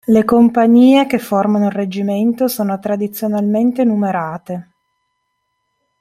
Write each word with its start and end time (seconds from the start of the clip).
Le 0.03 0.25
compagnie 0.25 1.05
che 1.05 1.19
formano 1.19 1.65
il 1.67 1.71
reggimento 1.73 2.47
sono 2.47 2.79
tradizionalmente 2.79 3.83
numerate. 3.83 4.69